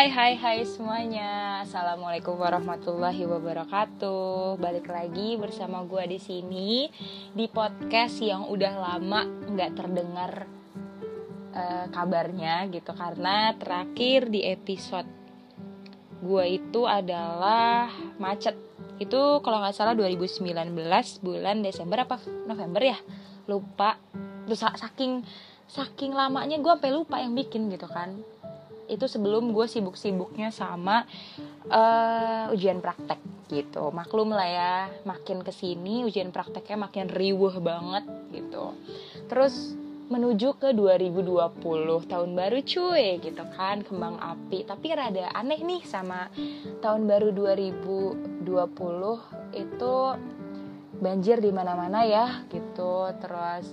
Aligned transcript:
Hai 0.00 0.08
hai 0.08 0.32
hai 0.32 0.60
semuanya. 0.64 1.60
Assalamualaikum 1.60 2.32
warahmatullahi 2.32 3.20
wabarakatuh. 3.20 4.56
Balik 4.56 4.88
lagi 4.88 5.36
bersama 5.36 5.84
gue 5.84 6.16
di 6.16 6.16
sini 6.16 6.88
Di 7.36 7.44
podcast 7.52 8.16
yang 8.24 8.48
udah 8.48 8.80
lama 8.80 9.28
nggak 9.28 9.76
terdengar 9.76 10.48
uh, 11.52 11.84
kabarnya 11.92 12.72
gitu. 12.72 12.96
Karena 12.96 13.52
terakhir 13.60 14.32
di 14.32 14.40
episode 14.48 15.04
gue 16.24 16.44
itu 16.48 16.88
adalah 16.88 17.92
macet. 18.16 18.56
Itu 18.96 19.44
kalau 19.44 19.60
nggak 19.60 19.76
salah 19.76 19.92
2019 19.92 20.48
bulan 21.20 21.60
Desember 21.60 22.08
apa 22.08 22.16
November 22.48 22.88
ya? 22.88 22.96
Lupa. 23.52 24.00
Terus 24.48 24.64
saking 24.64 25.20
saking 25.68 26.16
lamanya 26.16 26.56
gue 26.56 26.72
sampai 26.72 26.88
lupa 26.88 27.20
yang 27.20 27.36
bikin 27.36 27.68
gitu 27.68 27.84
kan 27.84 28.39
itu 28.90 29.06
sebelum 29.06 29.54
gue 29.54 29.70
sibuk-sibuknya 29.70 30.50
sama 30.50 31.06
uh, 31.70 32.50
ujian 32.50 32.82
praktek 32.82 33.22
gitu. 33.46 33.94
Maklum 33.94 34.34
lah 34.34 34.48
ya 34.50 34.74
makin 35.06 35.46
ke 35.46 35.54
sini 35.54 36.02
ujian 36.02 36.34
prakteknya 36.34 36.90
makin 36.90 37.06
riuh 37.06 37.54
banget 37.62 38.04
gitu. 38.34 38.74
Terus 39.30 39.78
menuju 40.10 40.58
ke 40.58 40.74
2020 40.74 42.10
tahun 42.10 42.30
baru 42.34 42.58
cuy 42.66 43.22
gitu 43.22 43.44
kan 43.54 43.86
kembang 43.86 44.18
api. 44.18 44.66
Tapi 44.66 44.86
rada 44.90 45.30
aneh 45.38 45.62
nih 45.62 45.86
sama 45.86 46.26
tahun 46.82 47.06
baru 47.06 47.30
2020 47.30 48.42
itu 49.54 49.94
banjir 50.98 51.38
di 51.38 51.54
mana-mana 51.54 52.02
ya 52.02 52.42
gitu. 52.50 53.06
Terus 53.22 53.70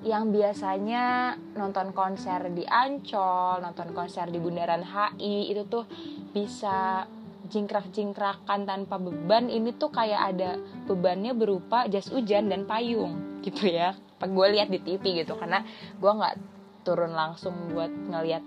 yang 0.00 0.32
biasanya 0.32 1.36
nonton 1.52 1.92
konser 1.92 2.48
di 2.56 2.64
Ancol, 2.64 3.60
nonton 3.60 3.92
konser 3.92 4.32
di 4.32 4.40
Bundaran 4.40 4.80
HI 4.80 5.52
itu 5.52 5.68
tuh 5.68 5.84
bisa 6.32 7.04
jingkrak-jingkrakan 7.50 8.64
tanpa 8.64 8.96
beban. 8.96 9.52
Ini 9.52 9.76
tuh 9.76 9.92
kayak 9.92 10.20
ada 10.32 10.56
bebannya 10.88 11.36
berupa 11.36 11.84
jas 11.90 12.08
hujan 12.08 12.48
dan 12.48 12.64
payung 12.64 13.42
gitu 13.44 13.68
ya. 13.68 13.92
Gue 14.20 14.46
lihat 14.56 14.72
di 14.72 14.80
TV 14.80 15.24
gitu 15.24 15.36
karena 15.36 15.66
gue 16.00 16.12
nggak 16.12 16.34
turun 16.86 17.12
langsung 17.12 17.52
buat 17.76 17.92
ngeliat 17.92 18.44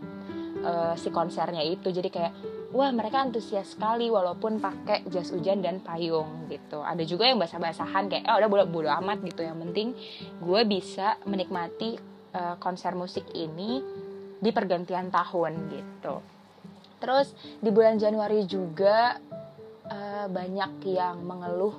uh, 0.66 0.94
si 0.98 1.14
konsernya 1.14 1.62
itu. 1.62 1.94
Jadi 1.94 2.10
kayak 2.10 2.34
wah 2.74 2.90
mereka 2.90 3.22
antusias 3.22 3.78
sekali 3.78 4.10
walaupun 4.10 4.58
pakai 4.58 5.06
jas 5.14 5.30
hujan 5.30 5.62
dan 5.62 5.80
payung 5.80 6.50
gitu. 6.50 6.82
Ada 6.82 7.06
juga 7.06 7.30
yang 7.30 7.38
basah-basahan 7.38 8.10
kayak 8.10 8.26
oh 8.26 8.38
udah 8.42 8.50
bodo, 8.50 8.66
bodo 8.66 8.90
amat 8.90 9.22
gitu. 9.22 9.46
Yang 9.46 9.58
penting 9.70 9.88
gue 10.42 10.62
bisa 10.66 11.22
menikmati 11.30 11.96
uh, 12.34 12.58
konser 12.58 12.98
musik 12.98 13.30
ini 13.38 13.80
di 14.42 14.50
pergantian 14.50 15.14
tahun 15.14 15.54
gitu. 15.70 16.16
Terus 16.98 17.38
di 17.62 17.70
bulan 17.70 18.02
Januari 18.02 18.44
juga 18.50 19.22
banyak 20.28 20.84
yang 20.88 21.24
mengeluh 21.24 21.76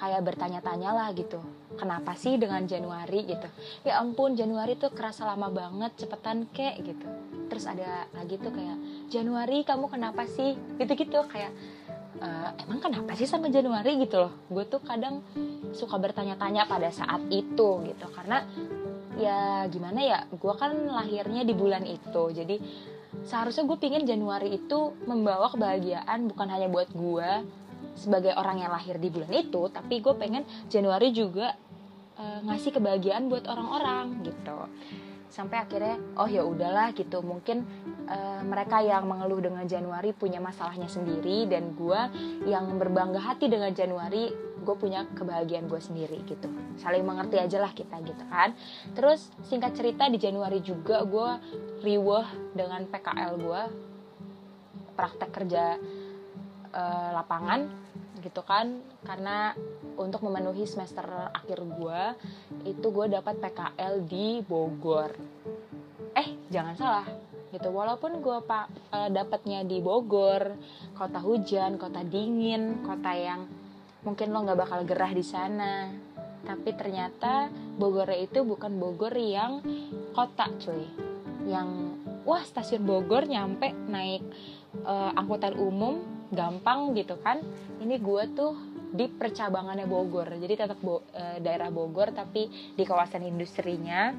kayak 0.00 0.24
bertanya-tanya 0.24 0.90
lah 0.96 1.08
gitu. 1.12 1.36
Kenapa 1.76 2.16
sih 2.16 2.40
dengan 2.40 2.64
Januari 2.64 3.28
gitu? 3.28 3.48
Ya 3.84 4.00
ampun 4.00 4.32
Januari 4.32 4.76
tuh 4.80 4.90
kerasa 4.92 5.28
lama 5.28 5.52
banget 5.52 5.92
cepetan 6.00 6.48
kek 6.50 6.80
gitu. 6.80 7.06
Terus 7.52 7.64
ada 7.68 8.08
lagi 8.16 8.40
tuh 8.40 8.52
kayak 8.52 8.76
Januari 9.12 9.62
kamu 9.62 9.92
kenapa 9.92 10.24
sih? 10.24 10.56
Gitu-gitu 10.80 11.20
kayak 11.28 11.52
e, 12.16 12.28
emang 12.64 12.80
kenapa 12.80 13.12
sih 13.12 13.28
sama 13.28 13.52
Januari? 13.52 14.00
Gitu 14.00 14.16
loh. 14.16 14.32
Gue 14.48 14.64
tuh 14.64 14.80
kadang 14.80 15.20
suka 15.76 16.00
bertanya-tanya 16.00 16.64
pada 16.64 16.88
saat 16.88 17.20
itu 17.28 17.84
gitu. 17.84 18.06
Karena 18.12 18.44
ya 19.20 19.68
gimana 19.68 20.00
ya 20.00 20.18
gue 20.32 20.54
kan 20.56 20.72
lahirnya 20.72 21.44
di 21.44 21.52
bulan 21.52 21.84
itu. 21.84 22.32
Jadi 22.32 22.56
seharusnya 23.24 23.68
gue 23.68 23.78
pingin 23.78 24.08
Januari 24.08 24.56
itu 24.56 24.96
membawa 25.04 25.52
kebahagiaan 25.52 26.30
bukan 26.30 26.48
hanya 26.48 26.68
buat 26.70 26.88
gue 26.94 27.30
sebagai 27.94 28.32
orang 28.36 28.62
yang 28.62 28.72
lahir 28.72 28.96
di 28.96 29.08
bulan 29.12 29.32
itu 29.34 29.62
tapi 29.72 30.00
gue 30.00 30.14
pengen 30.16 30.42
Januari 30.70 31.10
juga 31.12 31.54
uh, 32.20 32.40
ngasih 32.44 32.76
kebahagiaan 32.76 33.26
buat 33.32 33.48
orang-orang 33.48 34.24
gitu. 34.24 34.58
Sampai 35.30 35.62
akhirnya 35.62 35.96
oh 36.18 36.26
ya 36.26 36.42
udahlah 36.42 36.90
gitu. 36.92 37.22
Mungkin 37.22 37.62
uh, 38.10 38.42
mereka 38.42 38.82
yang 38.82 39.06
mengeluh 39.06 39.38
dengan 39.38 39.62
Januari 39.64 40.10
punya 40.10 40.42
masalahnya 40.42 40.90
sendiri 40.90 41.46
dan 41.46 41.72
gue 41.78 42.00
yang 42.50 42.66
berbangga 42.76 43.22
hati 43.22 43.46
dengan 43.46 43.70
Januari 43.70 44.50
gue 44.60 44.76
punya 44.76 45.08
kebahagiaan 45.16 45.70
gue 45.70 45.80
sendiri 45.80 46.20
gitu. 46.28 46.50
Saling 46.82 47.06
mengerti 47.06 47.40
aja 47.40 47.62
lah 47.62 47.72
kita 47.72 47.96
gitu 48.04 48.24
kan. 48.28 48.52
Terus 48.92 49.30
singkat 49.46 49.72
cerita 49.78 50.10
di 50.10 50.18
Januari 50.20 50.60
juga 50.60 51.00
gue 51.06 51.30
riweh 51.80 52.26
dengan 52.52 52.84
PKL 52.90 53.32
gue 53.40 53.62
praktek 54.98 55.30
kerja 55.32 55.80
uh, 56.74 57.10
lapangan 57.14 57.66
gitu 58.20 58.42
kan. 58.44 58.80
Karena 59.04 59.54
untuk 59.96 60.24
memenuhi 60.24 60.64
semester 60.64 61.04
akhir 61.32 61.60
gue 61.64 62.02
itu 62.68 62.86
gue 62.90 63.06
dapat 63.10 63.36
PKL 63.40 63.94
di 64.06 64.40
Bogor. 64.44 65.12
Eh 66.16 66.28
jangan 66.52 66.74
salah 66.76 67.06
gitu. 67.50 67.68
Walaupun 67.70 68.22
gue 68.22 68.38
pak 68.46 68.70
uh, 68.94 69.08
dapatnya 69.10 69.66
di 69.66 69.82
Bogor 69.82 70.54
kota 70.94 71.18
hujan 71.18 71.76
kota 71.80 72.04
dingin 72.06 72.86
kota 72.86 73.12
yang 73.14 73.46
mungkin 74.00 74.32
lo 74.32 74.44
nggak 74.46 74.60
bakal 74.60 74.80
gerah 74.86 75.12
di 75.12 75.24
sana. 75.24 75.90
Tapi 76.40 76.72
ternyata 76.72 77.52
Bogor 77.76 78.08
itu 78.16 78.40
bukan 78.46 78.80
Bogor 78.80 79.12
yang 79.12 79.60
kota 80.16 80.48
cuy. 80.56 80.88
Yang 81.44 81.68
wah 82.24 82.42
stasiun 82.44 82.84
Bogor 82.84 83.28
nyampe 83.28 83.72
naik 83.88 84.24
uh, 84.84 85.12
angkutan 85.16 85.56
umum 85.56 86.00
gampang 86.30 86.94
gitu 86.94 87.18
kan. 87.20 87.42
Ini 87.82 87.98
gue 87.98 88.22
tuh 88.34 88.54
di 88.90 89.06
percabangannya 89.06 89.86
Bogor. 89.86 90.26
Jadi 90.34 90.54
tetap 90.58 90.78
bo, 90.82 91.06
e, 91.14 91.38
daerah 91.42 91.70
Bogor 91.70 92.10
tapi 92.10 92.50
di 92.74 92.82
kawasan 92.82 93.26
industrinya. 93.26 94.10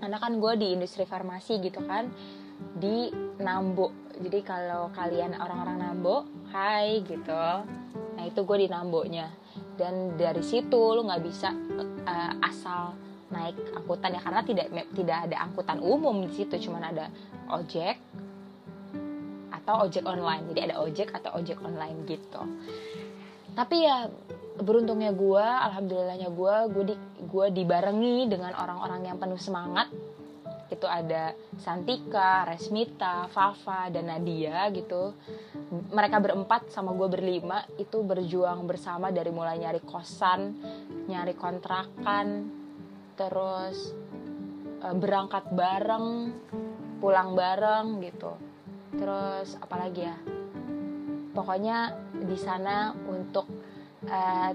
Karena 0.00 0.16
kan 0.16 0.38
gue 0.38 0.52
di 0.56 0.72
industri 0.74 1.04
farmasi 1.04 1.60
gitu 1.60 1.82
kan 1.84 2.10
di 2.76 3.10
Nambo. 3.40 4.12
Jadi 4.20 4.40
kalau 4.44 4.92
kalian 4.92 5.36
orang-orang 5.38 5.78
Nambo 5.80 6.28
hai 6.54 7.02
gitu. 7.02 7.46
Nah 8.16 8.24
itu 8.26 8.40
gue 8.46 8.56
di 8.66 8.68
Nambonya. 8.70 9.26
Dan 9.74 10.14
dari 10.20 10.44
situ 10.44 10.78
lu 10.94 11.06
nggak 11.06 11.22
bisa 11.24 11.50
e, 12.06 12.14
asal 12.42 12.94
naik 13.30 13.58
angkutan 13.74 14.14
ya. 14.14 14.20
Karena 14.22 14.42
tidak 14.46 14.66
tidak 14.94 15.18
ada 15.30 15.36
angkutan 15.50 15.78
umum 15.82 16.26
di 16.26 16.32
situ. 16.34 16.70
Cuman 16.70 16.94
ada 16.94 17.10
ojek 17.50 17.98
atau 19.70 19.86
ojek 19.86 20.02
online. 20.02 20.50
Jadi 20.50 20.60
ada 20.66 20.76
ojek 20.82 21.08
atau 21.14 21.30
ojek 21.38 21.62
online 21.62 22.02
gitu. 22.10 22.42
Tapi 23.54 23.86
ya 23.86 24.10
beruntungnya 24.58 25.14
gue 25.14 25.46
alhamdulillahnya 25.46 26.28
gue 26.34 26.54
gue 26.74 26.84
di 26.90 26.96
gue 27.22 27.46
dibarengi 27.54 28.26
dengan 28.26 28.58
orang-orang 28.58 29.06
yang 29.06 29.22
penuh 29.22 29.38
semangat. 29.38 29.86
Itu 30.70 30.90
ada 30.90 31.34
Santika, 31.58 32.46
Resmita, 32.46 33.30
Fafa 33.30 33.94
dan 33.94 34.10
Nadia 34.10 34.66
gitu. 34.74 35.14
Mereka 35.70 36.18
berempat 36.18 36.74
sama 36.74 36.90
gue 36.98 37.06
berlima 37.06 37.62
itu 37.78 38.02
berjuang 38.02 38.66
bersama 38.66 39.14
dari 39.14 39.30
mulai 39.30 39.62
nyari 39.62 39.82
kosan 39.86 40.58
nyari 41.06 41.34
kontrakan 41.38 42.50
terus 43.18 43.94
eh, 44.82 44.94
berangkat 44.94 45.50
bareng 45.50 46.06
pulang 47.02 47.34
bareng 47.34 47.98
gitu 48.06 48.49
terus 48.94 49.58
apalagi 49.58 50.06
ya? 50.06 50.16
Pokoknya 51.30 51.94
di 52.20 52.36
sana 52.38 52.90
untuk 53.06 53.46
uh, 54.06 54.52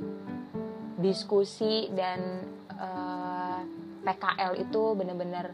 diskusi 1.00 1.92
dan 1.92 2.20
uh, 2.76 3.60
eh, 3.60 3.62
PKL 4.06 4.54
itu 4.64 4.84
bener-bener 4.96 5.52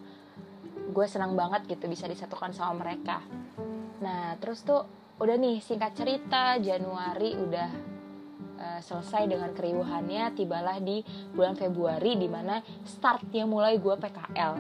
gue 0.92 1.06
senang 1.08 1.34
banget 1.34 1.66
gitu 1.70 1.90
bisa 1.90 2.06
disatukan 2.06 2.54
sama 2.54 2.86
mereka. 2.86 3.22
Nah 4.02 4.38
terus 4.38 4.62
tuh 4.66 4.86
udah 5.22 5.38
nih 5.38 5.62
singkat 5.62 5.94
cerita 5.94 6.58
Januari 6.58 7.38
udah 7.38 7.70
uh, 8.62 8.80
selesai 8.82 9.30
dengan 9.30 9.54
keriuhannya 9.54 10.34
tibalah 10.34 10.78
di 10.82 11.02
bulan 11.34 11.54
Februari 11.58 12.18
di 12.18 12.26
mana 12.30 12.62
startnya 12.86 13.46
mulai 13.46 13.78
gue 13.78 13.96
PKL 13.98 14.54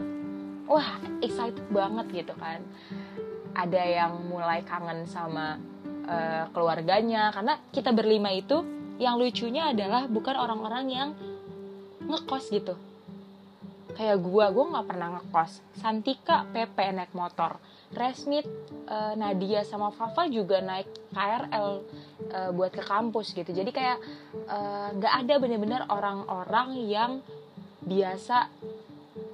wah 0.71 0.89
excited 1.19 1.67
banget 1.67 2.23
gitu 2.23 2.33
kan 2.39 2.63
ada 3.55 3.81
yang 3.83 4.27
mulai 4.27 4.63
kangen 4.63 5.07
sama 5.07 5.59
uh, 6.07 6.45
keluarganya. 6.51 7.31
Karena 7.35 7.59
kita 7.71 7.91
berlima 7.91 8.31
itu 8.31 8.63
yang 9.01 9.17
lucunya 9.17 9.73
adalah 9.73 10.05
bukan 10.05 10.35
orang-orang 10.37 10.85
yang 10.91 11.09
ngekos 12.05 12.53
gitu. 12.53 12.75
Kayak 13.91 14.23
gua 14.23 14.53
gua 14.53 14.65
nggak 14.77 14.87
pernah 14.87 15.07
ngekos. 15.19 15.51
Santika 15.81 16.47
PP 16.53 16.77
naik 16.95 17.11
motor. 17.11 17.59
Resmit 17.91 18.47
uh, 18.87 19.19
Nadia 19.19 19.67
sama 19.67 19.91
Fafa 19.91 20.31
juga 20.31 20.63
naik 20.63 20.87
KRL 21.11 21.51
uh, 21.51 21.75
eh, 22.31 22.49
buat 22.55 22.71
ke 22.71 22.79
kampus 22.87 23.35
gitu. 23.35 23.51
Jadi 23.51 23.67
kayak 23.75 23.99
nggak 24.95 25.13
uh, 25.13 25.19
ada 25.19 25.35
bener-bener 25.43 25.83
orang-orang 25.91 26.87
yang 26.87 27.11
biasa 27.83 28.47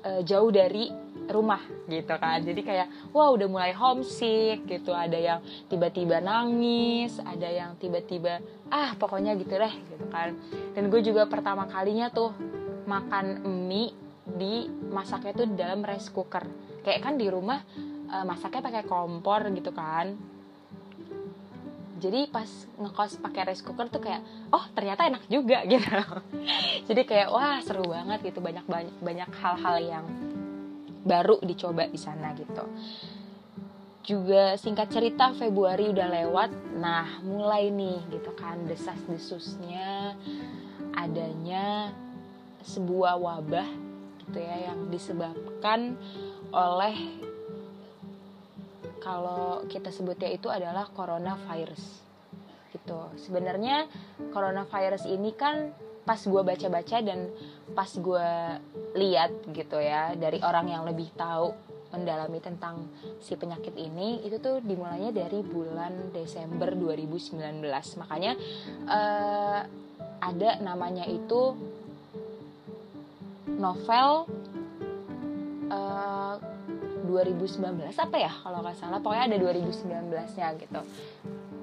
uh, 0.10 0.22
jauh 0.26 0.50
dari 0.50 0.90
rumah 1.28 1.62
gitu 1.88 2.16
kan. 2.18 2.40
Jadi 2.42 2.62
kayak 2.64 2.88
wah 3.12 3.30
udah 3.32 3.48
mulai 3.48 3.72
homesick 3.76 4.64
gitu. 4.66 4.96
Ada 4.96 5.18
yang 5.20 5.40
tiba-tiba 5.68 6.24
nangis 6.24 7.20
ada 7.22 7.48
yang 7.48 7.76
tiba-tiba 7.78 8.40
ah 8.72 8.96
pokoknya 8.96 9.36
gitu 9.40 9.56
deh 9.56 9.74
gitu 9.92 10.06
kan. 10.10 10.34
Dan 10.74 10.88
gue 10.88 11.02
juga 11.04 11.28
pertama 11.28 11.68
kalinya 11.68 12.08
tuh 12.12 12.32
makan 12.88 13.44
mie 13.68 13.92
di 14.28 14.68
masaknya 14.92 15.34
tuh 15.36 15.48
dalam 15.52 15.84
rice 15.84 16.12
cooker. 16.12 16.44
Kayak 16.84 17.04
kan 17.04 17.14
di 17.20 17.28
rumah 17.28 17.64
uh, 18.12 18.26
masaknya 18.28 18.64
pakai 18.64 18.84
kompor 18.88 19.48
gitu 19.52 19.72
kan. 19.76 20.16
Jadi 21.98 22.30
pas 22.30 22.46
ngekos 22.78 23.18
pakai 23.18 23.52
rice 23.52 23.66
cooker 23.66 23.90
tuh 23.90 24.02
kayak 24.04 24.22
oh 24.54 24.64
ternyata 24.72 25.10
enak 25.10 25.24
juga 25.28 25.66
gitu. 25.72 25.90
Jadi 26.88 27.02
kayak 27.04 27.28
wah 27.34 27.60
seru 27.60 27.90
banget 27.90 28.32
gitu. 28.32 28.40
Banyak 28.40 28.66
banyak 28.70 28.96
banyak 29.02 29.30
hal-hal 29.42 29.78
yang 29.82 30.06
baru 31.08 31.40
dicoba 31.40 31.88
di 31.88 31.96
sana 31.96 32.36
gitu. 32.36 32.66
Juga 34.04 34.56
singkat 34.60 34.92
cerita 34.92 35.32
Februari 35.36 35.88
udah 35.88 36.08
lewat. 36.12 36.52
Nah 36.80 37.24
mulai 37.24 37.72
nih 37.72 38.04
gitu 38.12 38.36
kan 38.36 38.68
desas 38.68 39.00
desusnya 39.08 40.16
adanya 40.96 41.96
sebuah 42.68 43.16
wabah 43.16 43.68
gitu 44.28 44.38
ya 44.44 44.72
yang 44.72 44.92
disebabkan 44.92 45.96
oleh 46.52 46.96
kalau 49.00 49.64
kita 49.72 49.88
sebutnya 49.88 50.36
itu 50.36 50.52
adalah 50.52 50.92
coronavirus 50.92 52.04
gitu. 52.76 53.00
Sebenarnya 53.16 53.88
coronavirus 54.36 55.08
ini 55.08 55.32
kan 55.32 55.72
pas 56.04 56.20
gue 56.24 56.42
baca-baca 56.44 57.04
dan 57.04 57.32
pas 57.76 57.90
gue 57.92 58.30
lihat 58.96 59.32
gitu 59.52 59.78
ya 59.80 60.16
dari 60.16 60.40
orang 60.40 60.72
yang 60.72 60.84
lebih 60.88 61.12
tahu 61.18 61.52
mendalami 61.88 62.44
tentang 62.44 62.84
si 63.24 63.40
penyakit 63.40 63.72
ini 63.80 64.24
itu 64.28 64.44
tuh 64.44 64.60
dimulainya 64.60 65.16
dari 65.16 65.40
bulan 65.40 66.12
Desember 66.12 66.76
2019 66.76 67.64
makanya 68.04 68.36
uh, 68.92 69.64
ada 70.20 70.50
namanya 70.60 71.08
itu 71.08 71.56
novel 73.58 74.28
uh, 75.72 76.36
eh, 76.36 76.36
2019 77.08 77.88
apa 77.96 78.18
ya 78.20 78.32
kalau 78.44 78.60
nggak 78.62 78.78
salah. 78.78 79.00
Pokoknya 79.00 79.32
ada 79.32 79.38
2019 79.40 80.12
nya 80.12 80.48
gitu. 80.60 80.82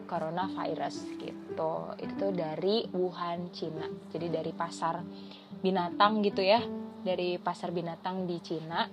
Coronavirus 0.08 0.96
gitu. 1.20 1.74
Itu 2.00 2.12
tuh 2.16 2.32
dari 2.32 2.88
Wuhan 2.92 3.52
Cina. 3.52 3.86
Jadi 4.08 4.26
dari 4.32 4.52
pasar 4.56 5.00
binatang 5.64 6.20
gitu 6.20 6.44
ya 6.44 6.60
dari 7.00 7.40
pasar 7.40 7.72
binatang 7.72 8.28
di 8.28 8.36
Cina 8.44 8.84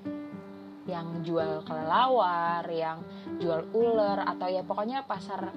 yang 0.88 1.20
jual 1.22 1.68
kelelawar 1.68 2.64
yang 2.72 3.04
jual 3.38 3.76
ular 3.76 4.24
atau 4.24 4.48
ya 4.48 4.64
pokoknya 4.64 5.04
pasar 5.04 5.52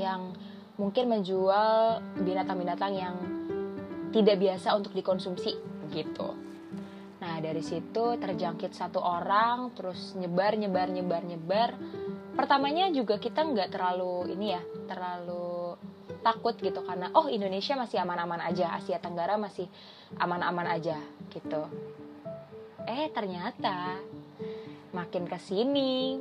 yang 0.00 0.32
mungkin 0.80 1.12
menjual 1.12 2.00
binatang-binatang 2.24 2.92
yang 2.96 3.16
tidak 4.10 4.40
biasa 4.40 4.74
untuk 4.74 4.96
dikonsumsi 4.96 5.52
gitu. 5.92 6.34
Nah 7.22 7.38
dari 7.38 7.62
situ 7.62 8.18
terjangkit 8.18 8.74
satu 8.74 8.98
orang, 8.98 9.70
terus 9.74 10.18
nyebar, 10.18 10.58
nyebar, 10.58 10.90
nyebar, 10.90 11.22
nyebar, 11.22 11.70
pertamanya 12.34 12.90
juga 12.90 13.22
kita 13.22 13.46
nggak 13.46 13.70
terlalu 13.70 14.34
ini 14.34 14.46
ya 14.54 14.62
terlalu 14.90 15.43
takut 16.24 16.56
gitu 16.56 16.80
karena 16.80 17.12
oh 17.12 17.28
Indonesia 17.28 17.76
masih 17.76 18.00
aman-aman 18.00 18.40
aja 18.40 18.72
Asia 18.72 18.96
Tenggara 18.96 19.36
masih 19.36 19.68
aman-aman 20.16 20.64
aja 20.72 20.96
gitu. 21.28 21.68
Eh 22.88 23.12
ternyata 23.12 24.00
makin 24.96 25.28
ke 25.28 25.36
sini 25.36 26.16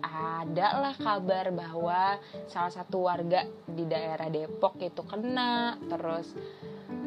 ada 0.00 0.80
lah 0.80 0.94
kabar 0.96 1.50
bahwa 1.52 2.16
salah 2.48 2.72
satu 2.72 3.04
warga 3.04 3.44
di 3.66 3.84
daerah 3.84 4.30
Depok 4.30 4.78
itu 4.80 5.02
kena 5.04 5.76
terus 5.90 6.32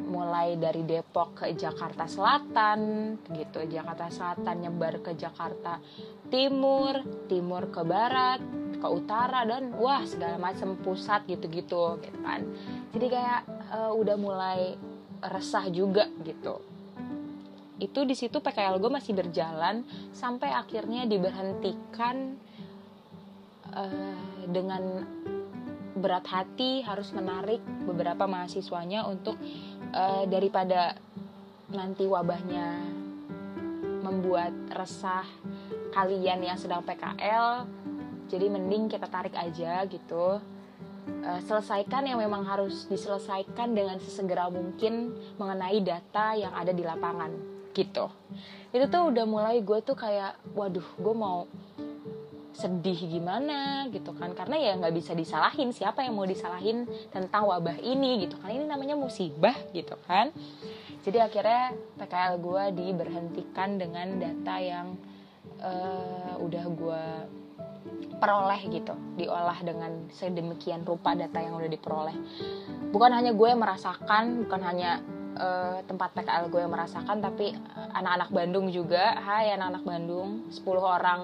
mulai 0.09 0.57
dari 0.57 0.83
Depok 0.83 1.45
ke 1.45 1.53
Jakarta 1.53 2.09
Selatan 2.09 3.13
gitu. 3.31 3.63
Jakarta 3.69 4.09
Selatan 4.09 4.65
nyebar 4.65 4.99
ke 5.05 5.13
Jakarta 5.13 5.77
Timur 6.27 6.99
Timur 7.29 7.69
ke 7.69 7.81
Barat 7.85 8.41
ke 8.79 8.87
utara 8.87 9.43
dan 9.45 9.75
wah 9.77 10.01
segala 10.03 10.41
macam 10.41 10.73
pusat 10.81 11.23
gitu-gitu 11.29 12.01
gitu 12.01 12.19
kan. 12.25 12.41
Jadi 12.91 13.05
kayak 13.07 13.41
uh, 13.69 13.91
udah 13.93 14.17
mulai 14.17 14.73
resah 15.21 15.67
juga 15.69 16.07
gitu. 16.25 16.63
Itu 17.79 18.03
di 18.03 18.15
situ 18.15 18.43
PKL 18.43 18.79
gue 18.79 18.91
masih 18.91 19.15
berjalan 19.15 19.87
sampai 20.11 20.51
akhirnya 20.51 21.07
diberhentikan 21.07 22.35
uh, 23.71 24.19
dengan 24.47 25.05
berat 25.99 26.25
hati 26.31 26.79
harus 26.81 27.11
menarik 27.11 27.59
beberapa 27.83 28.23
mahasiswanya 28.23 29.03
untuk 29.03 29.35
uh, 29.93 30.23
daripada 30.25 30.97
nanti 31.69 32.05
wabahnya 32.09 32.81
membuat 34.01 34.53
resah 34.73 35.25
kalian 35.93 36.41
yang 36.41 36.57
sedang 36.57 36.81
PKL 36.81 37.67
jadi 38.29 38.45
mending 38.45 38.93
kita 38.93 39.09
tarik 39.09 39.33
aja 39.33 39.83
gitu. 39.89 40.37
Uh, 41.09 41.41
selesaikan 41.49 42.05
yang 42.05 42.21
memang 42.21 42.45
harus 42.45 42.85
diselesaikan 42.85 43.73
dengan 43.73 43.97
sesegera 43.97 44.45
mungkin 44.53 45.17
mengenai 45.41 45.81
data 45.81 46.37
yang 46.37 46.53
ada 46.53 46.69
di 46.69 46.85
lapangan 46.85 47.33
gitu. 47.73 48.05
Itu 48.69 48.85
tuh 48.93 49.09
udah 49.09 49.25
mulai 49.25 49.65
gue 49.65 49.81
tuh 49.81 49.97
kayak 49.97 50.37
waduh 50.53 50.85
gue 51.01 51.15
mau 51.17 51.49
sedih 52.59 52.99
gimana 53.07 53.87
gitu 53.87 54.11
kan. 54.11 54.35
Karena 54.35 54.59
ya 54.59 54.75
nggak 54.75 54.91
bisa 54.91 55.15
disalahin 55.15 55.71
siapa 55.71 56.03
yang 56.03 56.19
mau 56.19 56.27
disalahin 56.27 56.83
tentang 57.07 57.47
wabah 57.47 57.79
ini 57.79 58.27
gitu 58.27 58.35
kan. 58.43 58.51
Ini 58.51 58.67
namanya 58.67 58.99
musibah 58.99 59.55
gitu 59.71 59.95
kan. 60.03 60.35
Jadi 60.99 61.17
akhirnya 61.23 61.71
PKL 61.95 62.35
gue 62.43 62.63
diberhentikan 62.75 63.79
dengan 63.79 64.19
data 64.19 64.55
yang 64.59 64.99
uh, 65.63 66.35
udah 66.43 66.65
gue 66.67 67.03
peroleh 68.19 68.61
gitu. 68.67 68.93
Diolah 69.15 69.63
dengan 69.63 70.11
sedemikian 70.11 70.83
rupa 70.83 71.15
data 71.15 71.39
yang 71.39 71.55
udah 71.55 71.71
diperoleh. 71.71 72.17
Bukan 72.91 73.11
hanya 73.15 73.31
gue 73.31 73.49
merasakan 73.55 74.43
bukan 74.43 74.61
hanya 74.67 74.99
uh, 75.39 75.79
tempat 75.87 76.11
PKL 76.11 76.51
gue 76.51 76.61
yang 76.67 76.73
merasakan 76.75 77.23
tapi 77.23 77.55
anak-anak 77.95 78.29
Bandung 78.35 78.67
juga. 78.67 79.15
Hai 79.23 79.55
anak-anak 79.55 79.83
Bandung 79.87 80.51
10 80.51 80.67
orang 80.83 81.21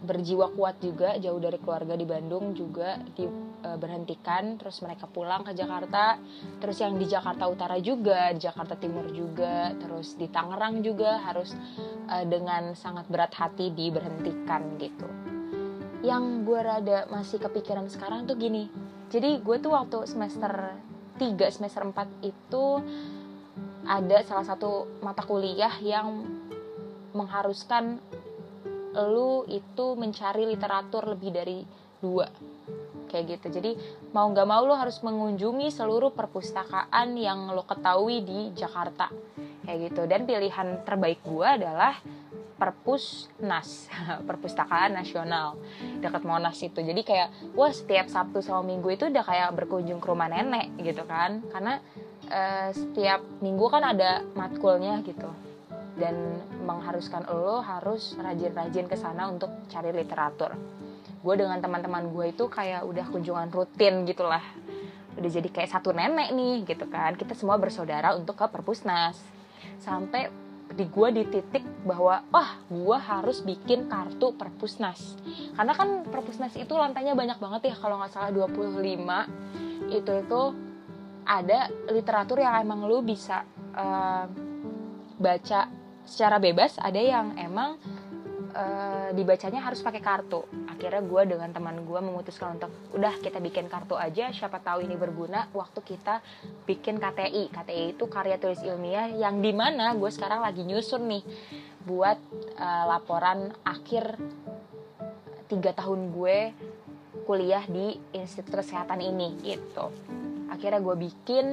berjiwa 0.00 0.52
kuat 0.56 0.80
juga 0.80 1.16
jauh 1.20 1.36
dari 1.36 1.60
keluarga 1.60 1.92
di 1.92 2.08
Bandung 2.08 2.56
juga 2.56 2.96
diberhentikan 3.14 4.56
e, 4.56 4.64
terus 4.64 4.80
mereka 4.80 5.04
pulang 5.04 5.44
ke 5.44 5.52
Jakarta. 5.52 6.16
Terus 6.60 6.76
yang 6.80 6.96
di 6.96 7.04
Jakarta 7.04 7.44
Utara 7.46 7.76
juga 7.78 8.32
di 8.32 8.40
Jakarta 8.40 8.76
Timur 8.80 9.12
juga 9.12 9.76
terus 9.76 10.16
di 10.16 10.28
Tangerang 10.28 10.80
juga 10.80 11.20
harus 11.20 11.52
e, 12.08 12.16
dengan 12.24 12.72
sangat 12.72 13.08
berat 13.12 13.36
hati 13.36 13.72
diberhentikan 13.72 14.80
gitu. 14.80 15.08
Yang 16.00 16.24
gue 16.48 16.60
rada 16.64 16.98
masih 17.12 17.36
kepikiran 17.36 17.84
sekarang 17.92 18.24
tuh 18.24 18.40
gini 18.40 18.90
jadi 19.10 19.42
gue 19.42 19.56
tuh 19.58 19.74
waktu 19.74 20.06
semester 20.06 20.78
3 21.18 21.50
semester 21.50 21.82
4 21.82 22.22
itu 22.22 22.64
ada 23.82 24.22
salah 24.22 24.46
satu 24.46 24.86
mata 25.02 25.26
kuliah 25.26 25.74
yang 25.82 26.22
mengharuskan 27.10 27.98
lu 28.94 29.46
itu 29.46 29.94
mencari 29.94 30.46
literatur 30.46 31.06
lebih 31.14 31.30
dari 31.30 31.58
dua. 32.02 32.26
Kayak 33.10 33.38
gitu. 33.38 33.46
Jadi 33.60 33.70
mau 34.14 34.26
nggak 34.30 34.46
mau 34.46 34.62
lu 34.66 34.74
harus 34.74 35.02
mengunjungi 35.02 35.70
seluruh 35.70 36.14
perpustakaan 36.14 37.14
yang 37.18 37.50
lo 37.54 37.66
ketahui 37.66 38.22
di 38.22 38.54
Jakarta. 38.54 39.10
Kayak 39.66 39.78
gitu. 39.90 40.02
Dan 40.06 40.26
pilihan 40.26 40.82
terbaik 40.82 41.22
gue 41.22 41.46
adalah 41.46 41.94
Perpusnas, 42.60 43.88
Perpustakaan 44.28 44.92
Nasional 44.92 45.56
dekat 46.04 46.22
Monas 46.28 46.60
itu. 46.60 46.78
Jadi 46.82 47.02
kayak 47.02 47.56
wah 47.56 47.72
setiap 47.72 48.06
Sabtu 48.12 48.44
sama 48.44 48.62
Minggu 48.68 48.92
itu 48.92 49.08
udah 49.08 49.24
kayak 49.24 49.56
berkunjung 49.56 49.98
ke 49.98 50.06
rumah 50.06 50.28
nenek 50.28 50.76
gitu 50.78 51.02
kan. 51.08 51.40
Karena 51.48 51.80
uh, 52.30 52.68
setiap 52.70 53.24
minggu 53.40 53.66
kan 53.72 53.82
ada 53.82 54.22
matkulnya 54.36 55.00
gitu 55.02 55.49
dan 55.98 56.44
mengharuskan 56.62 57.26
lo 57.26 57.58
harus 57.64 58.14
rajin-rajin 58.18 58.86
ke 58.86 58.94
sana 58.94 59.26
untuk 59.30 59.50
cari 59.66 59.90
literatur. 59.90 60.54
Gue 61.20 61.34
dengan 61.36 61.60
teman-teman 61.60 62.08
gue 62.12 62.32
itu 62.32 62.46
kayak 62.46 62.86
udah 62.86 63.06
kunjungan 63.10 63.50
rutin 63.52 64.06
gitulah. 64.06 64.42
Udah 65.18 65.30
jadi 65.30 65.48
kayak 65.50 65.70
satu 65.70 65.90
nenek 65.90 66.32
nih 66.32 66.64
gitu 66.64 66.86
kan. 66.88 67.18
Kita 67.18 67.34
semua 67.36 67.60
bersaudara 67.60 68.16
untuk 68.16 68.38
ke 68.38 68.46
perpusnas. 68.48 69.20
Sampai 69.82 70.30
di 70.70 70.86
gue 70.86 71.08
di 71.10 71.24
titik 71.26 71.66
bahwa 71.82 72.22
wah 72.30 72.50
gue 72.70 72.98
harus 72.98 73.42
bikin 73.42 73.90
kartu 73.90 74.30
perpusnas 74.38 75.18
karena 75.58 75.74
kan 75.74 76.06
perpusnas 76.06 76.54
itu 76.54 76.70
lantainya 76.78 77.18
banyak 77.18 77.42
banget 77.42 77.74
ya 77.74 77.76
kalau 77.76 77.98
nggak 77.98 78.14
salah 78.14 78.30
25 78.30 78.78
itu 79.90 80.12
itu 80.14 80.42
ada 81.26 81.66
literatur 81.90 82.38
yang 82.38 82.62
emang 82.62 82.86
lu 82.86 83.02
bisa 83.02 83.42
uh, 83.74 84.30
baca 85.18 85.79
secara 86.10 86.42
bebas 86.42 86.74
ada 86.82 86.98
yang 86.98 87.38
emang 87.38 87.78
uh, 88.52 89.08
dibacanya 89.14 89.62
harus 89.62 89.78
pakai 89.80 90.02
kartu. 90.02 90.42
Akhirnya 90.66 91.02
gue 91.06 91.22
dengan 91.36 91.50
teman 91.54 91.86
gue 91.86 92.00
memutuskan 92.02 92.58
untuk 92.58 92.72
udah 92.96 93.14
kita 93.22 93.38
bikin 93.38 93.70
kartu 93.70 93.94
aja 93.94 94.34
siapa 94.34 94.58
tahu 94.58 94.82
ini 94.82 94.98
berguna 94.98 95.46
waktu 95.54 95.80
kita 95.84 96.18
bikin 96.66 96.98
KTI 96.98 97.54
KTI 97.54 97.84
itu 97.94 98.04
karya 98.10 98.40
tulis 98.40 98.60
ilmiah 98.64 99.12
yang 99.12 99.38
di 99.38 99.54
mana 99.54 99.94
gue 99.94 100.10
sekarang 100.10 100.42
lagi 100.42 100.66
nyusun 100.66 101.06
nih 101.06 101.22
buat 101.86 102.18
uh, 102.58 102.84
laporan 102.90 103.54
akhir 103.62 104.18
tiga 105.46 105.74
tahun 105.74 106.14
gue 106.14 106.38
kuliah 107.26 107.62
di 107.66 107.94
institut 108.16 108.58
kesehatan 108.58 108.98
ini 108.98 109.38
gitu. 109.46 109.92
Akhirnya 110.50 110.82
gue 110.82 110.96
bikin 110.98 111.46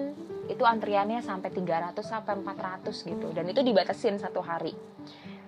itu 0.48 0.64
antriannya 0.64 1.20
sampai 1.20 1.52
300 1.52 2.00
sampai 2.00 2.40
400 2.40 2.92
gitu. 2.92 3.28
Dan 3.36 3.52
itu 3.52 3.60
dibatasin 3.60 4.16
satu 4.16 4.40
hari. 4.40 4.72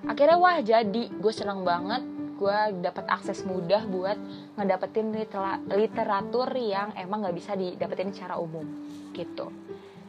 Akhirnya 0.08 0.38
wah 0.40 0.60
jadi. 0.60 1.12
Gue 1.20 1.32
senang 1.32 1.64
banget. 1.64 2.04
Gue 2.40 2.56
dapat 2.80 3.04
akses 3.12 3.44
mudah 3.44 3.84
buat 3.84 4.16
ngedapetin 4.56 5.12
literatur 5.76 6.48
yang 6.56 6.96
emang 6.96 7.28
nggak 7.28 7.36
bisa 7.36 7.52
didapetin 7.52 8.16
secara 8.16 8.40
umum 8.40 8.64
gitu. 9.12 9.52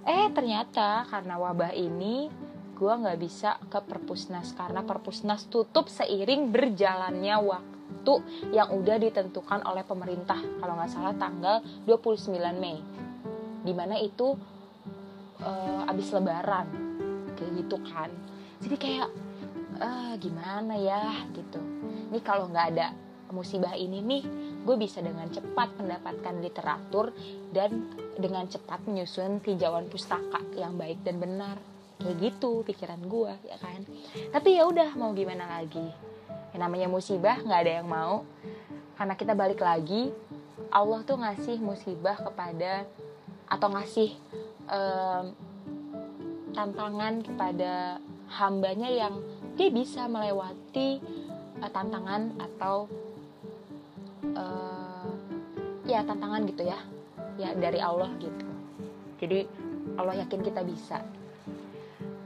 Eh 0.07 0.31
ternyata 0.31 1.11
karena 1.11 1.35
wabah 1.43 1.75
ini 1.75 2.31
gue 2.79 2.93
nggak 2.95 3.19
bisa 3.19 3.59
ke 3.67 3.83
perpusnas. 3.83 4.55
Karena 4.55 4.87
perpusnas 4.87 5.51
tutup 5.51 5.91
seiring 5.91 6.55
berjalannya 6.55 7.35
waktu 7.43 8.15
yang 8.55 8.79
udah 8.79 8.97
ditentukan 9.03 9.67
oleh 9.67 9.83
pemerintah. 9.83 10.39
Kalau 10.39 10.79
nggak 10.79 10.91
salah 10.91 11.15
tanggal 11.19 11.67
29 11.83 12.31
Mei. 12.63 12.79
Di 13.61 13.75
mana 13.75 13.99
itu 13.99 14.39
uh, 15.45 15.91
abis 15.91 16.13
lebaran 16.13 16.67
kayak 17.37 17.53
gitu 17.65 17.77
kan. 17.89 18.11
Jadi 18.61 18.77
kayak 18.77 19.09
uh, 19.81 20.13
gimana 20.21 20.77
ya 20.77 21.25
gitu. 21.33 21.61
Ini 22.11 22.21
kalau 22.21 22.51
nggak 22.51 22.67
ada 22.77 22.93
musibah 23.31 23.79
ini 23.79 24.03
nih 24.03 24.23
gue 24.67 24.77
bisa 24.77 24.99
dengan 25.01 25.31
cepat 25.31 25.79
mendapatkan 25.79 26.35
literatur 26.43 27.15
dan 27.55 27.89
dengan 28.19 28.45
cepat 28.51 28.85
menyusun 28.85 29.41
tinjauan 29.41 29.87
pustaka 29.89 30.43
yang 30.59 30.77
baik 30.77 31.01
dan 31.07 31.17
benar. 31.23 31.57
Kayak 32.01 32.17
gitu 32.33 32.65
pikiran 32.65 33.01
gue 33.05 33.33
ya 33.45 33.57
kan. 33.61 33.81
Tapi 34.33 34.57
ya 34.57 34.65
udah 34.69 34.97
mau 34.97 35.13
gimana 35.13 35.61
lagi? 35.61 35.85
Yang 36.51 36.61
namanya 36.61 36.89
musibah 36.91 37.37
nggak 37.41 37.61
ada 37.65 37.73
yang 37.81 37.89
mau. 37.89 38.27
Karena 38.97 39.17
kita 39.17 39.33
balik 39.33 39.65
lagi 39.65 40.13
Allah 40.69 41.01
tuh 41.09 41.17
ngasih 41.17 41.57
musibah 41.57 42.21
kepada 42.21 42.85
atau 43.51 43.69
ngasih 43.73 44.15
um, 44.69 45.25
tantangan 46.53 47.23
kepada 47.25 48.03
hambanya 48.31 48.89
yang 48.91 49.15
dia 49.55 49.71
bisa 49.71 50.11
melewati 50.11 51.01
uh, 51.63 51.71
tantangan 51.71 52.37
atau 52.37 52.91
uh, 54.35 55.11
ya 55.87 56.05
tantangan 56.05 56.45
gitu 56.51 56.67
ya. 56.67 56.79
Ya 57.41 57.57
dari 57.57 57.81
Allah 57.81 58.13
gitu. 58.21 58.47
Jadi 59.21 59.49
Allah 59.97 60.21
yakin 60.25 60.41
kita 60.45 60.61
bisa. 60.65 61.01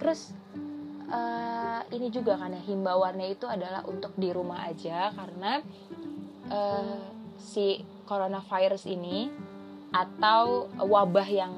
Terus 0.03 0.35
uh, 1.11 1.81
ini 1.95 2.11
juga 2.11 2.39
kan 2.39 2.55
ya 2.55 2.63
himbauannya 2.63 3.35
itu 3.35 3.47
adalah 3.47 3.87
untuk 3.87 4.15
di 4.19 4.31
rumah 4.35 4.67
aja 4.67 5.15
karena 5.15 5.63
uh, 6.51 6.99
si 7.39 7.83
coronavirus 8.05 8.85
ini 8.91 9.31
atau 9.95 10.67
wabah 10.77 11.29
yang 11.29 11.55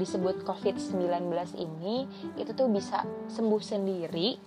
disebut 0.00 0.42
COVID-19 0.48 1.28
ini 1.60 2.08
itu 2.40 2.50
tuh 2.56 2.72
bisa 2.72 3.04
sembuh 3.28 3.60
sendiri 3.60 4.40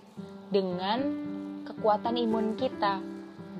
dengan 0.50 1.00
kekuatan 1.62 2.18
imun 2.18 2.58
kita 2.58 2.98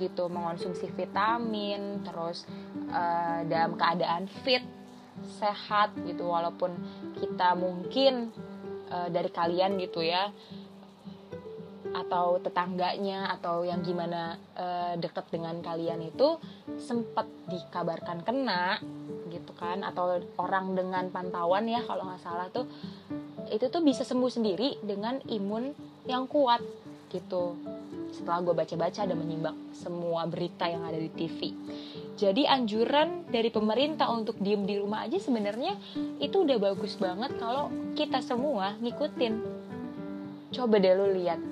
gitu. 0.02 0.26
Mengonsumsi 0.26 0.90
vitamin 0.90 2.02
terus 2.02 2.42
uh, 2.90 3.46
dalam 3.46 3.78
keadaan 3.78 4.26
fit 4.42 4.66
sehat 5.38 5.94
gitu. 6.02 6.26
Walaupun 6.26 6.74
kita 7.22 7.54
mungkin 7.54 8.34
uh, 8.90 9.08
dari 9.08 9.30
kalian 9.30 9.78
gitu 9.78 10.02
ya 10.02 10.34
atau 11.94 12.42
tetangganya 12.42 13.30
atau 13.38 13.62
yang 13.62 13.78
gimana 13.86 14.34
uh, 14.58 14.98
deket 14.98 15.30
dengan 15.30 15.62
kalian 15.62 16.02
itu 16.02 16.42
sempat 16.74 17.30
dikabarkan 17.46 18.26
kena 18.26 18.82
gitu 19.44 19.52
kan 19.54 19.84
atau 19.84 20.24
orang 20.40 20.72
dengan 20.72 21.12
pantauan 21.12 21.68
ya 21.68 21.84
kalau 21.84 22.08
nggak 22.08 22.24
salah 22.24 22.48
tuh 22.48 22.64
itu 23.52 23.68
tuh 23.68 23.84
bisa 23.84 24.02
sembuh 24.02 24.32
sendiri 24.32 24.80
dengan 24.80 25.20
imun 25.28 25.76
yang 26.08 26.24
kuat 26.24 26.64
gitu. 27.12 27.54
Setelah 28.10 28.40
gue 28.40 28.54
baca-baca 28.56 29.04
dan 29.04 29.16
menyimak 29.18 29.54
semua 29.76 30.24
berita 30.24 30.64
yang 30.64 30.82
ada 30.86 30.96
di 30.96 31.10
TV 31.12 31.52
jadi 32.14 32.46
anjuran 32.46 33.26
dari 33.26 33.50
pemerintah 33.50 34.06
untuk 34.06 34.38
diem 34.38 34.62
di 34.62 34.78
rumah 34.78 35.02
aja 35.02 35.18
sebenarnya 35.18 35.74
itu 36.22 36.46
udah 36.46 36.58
bagus 36.62 36.94
banget 36.94 37.34
kalau 37.42 37.74
kita 37.98 38.22
semua 38.22 38.78
ngikutin. 38.78 39.34
Coba 40.54 40.78
deh 40.78 40.94
lu 40.94 41.10
lihat 41.18 41.42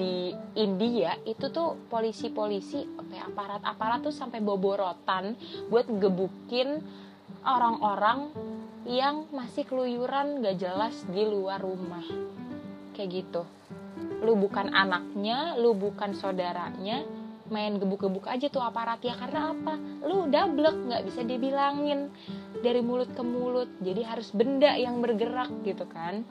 di 0.00 0.32
India 0.56 1.12
itu 1.28 1.52
tuh 1.52 1.76
polisi-polisi 1.92 2.80
kayak 2.96 3.36
aparat-aparat 3.36 4.00
tuh 4.00 4.14
sampai 4.16 4.40
boborotan 4.40 5.36
buat 5.68 5.84
gebukin 5.84 6.80
orang-orang 7.44 8.32
yang 8.88 9.28
masih 9.28 9.68
keluyuran 9.68 10.40
gak 10.40 10.56
jelas 10.56 11.04
di 11.12 11.28
luar 11.28 11.60
rumah. 11.60 12.04
Kayak 12.96 13.08
gitu. 13.12 13.42
Lu 14.24 14.40
bukan 14.40 14.72
anaknya 14.72 15.60
lu 15.60 15.76
bukan 15.76 16.16
saudaranya 16.16 17.04
main 17.50 17.76
gebuk-gebuk 17.76 18.24
aja 18.30 18.48
tuh 18.48 18.64
aparat 18.64 19.04
ya. 19.04 19.12
Karena 19.18 19.52
apa? 19.52 19.76
Lu 20.06 20.30
double 20.30 20.88
nggak 20.88 21.02
bisa 21.04 21.20
dibilangin 21.26 22.08
dari 22.64 22.80
mulut 22.80 23.12
ke 23.12 23.20
mulut. 23.20 23.68
Jadi 23.84 24.00
harus 24.06 24.32
benda 24.32 24.72
yang 24.78 25.02
bergerak 25.04 25.50
gitu 25.66 25.84
kan. 25.90 26.24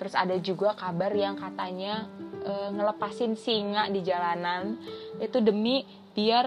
Terus 0.00 0.18
ada 0.18 0.34
juga 0.42 0.74
kabar 0.74 1.14
yang 1.14 1.38
katanya 1.38 2.10
e, 2.42 2.52
ngelepasin 2.74 3.38
singa 3.38 3.88
di 3.88 4.02
jalanan 4.02 4.76
itu 5.22 5.38
demi 5.38 5.86
biar 6.12 6.46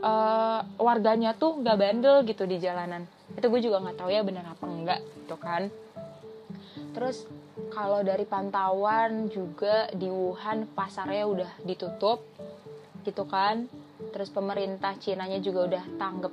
e, 0.00 0.12
warganya 0.80 1.36
tuh 1.36 1.60
nggak 1.60 1.78
bandel 1.78 2.16
gitu 2.24 2.48
di 2.48 2.56
jalanan. 2.58 3.04
Itu 3.36 3.46
gue 3.52 3.60
juga 3.62 3.78
nggak 3.84 3.96
tahu 4.00 4.10
ya 4.10 4.24
benar 4.26 4.44
apa 4.48 4.64
enggak 4.66 5.00
gitu 5.24 5.36
kan. 5.38 5.70
Terus 6.90 7.28
kalau 7.70 8.02
dari 8.02 8.26
pantauan 8.26 9.30
juga 9.30 9.86
di 9.94 10.10
Wuhan 10.10 10.66
pasarnya 10.74 11.24
udah 11.28 11.50
ditutup 11.62 12.24
gitu 13.06 13.24
kan. 13.28 13.70
Terus 14.10 14.32
pemerintah 14.32 14.96
Cina 14.96 15.28
nya 15.28 15.38
juga 15.38 15.68
udah 15.68 15.84
tanggap 16.00 16.32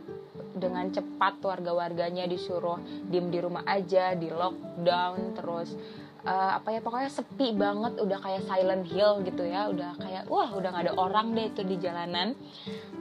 dengan 0.57 0.89
cepat 0.89 1.37
warga-warganya 1.39 2.25
disuruh 2.25 2.81
diem 3.07 3.29
di 3.29 3.39
rumah 3.39 3.63
aja 3.69 4.17
di 4.17 4.27
lockdown 4.27 5.37
terus 5.37 5.77
uh, 6.25 6.51
apa 6.57 6.73
ya 6.73 6.79
pokoknya 6.81 7.11
sepi 7.11 7.53
banget 7.53 7.99
udah 8.01 8.19
kayak 8.23 8.47
silent 8.49 8.85
hill 8.89 9.21
gitu 9.21 9.43
ya 9.45 9.69
udah 9.69 9.93
kayak 10.01 10.23
wah 10.31 10.49
udah 10.55 10.69
gak 10.73 10.89
ada 10.89 10.93
orang 10.97 11.37
deh 11.37 11.51
itu 11.51 11.61
di 11.67 11.75
jalanan. 11.77 12.33